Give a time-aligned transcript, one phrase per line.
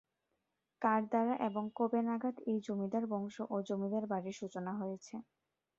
[0.81, 5.15] কার দ্বারা এবং কবে নাগাদ এই জমিদার বংশ ও জমিদার বাড়ির সূচনা হয়েছে।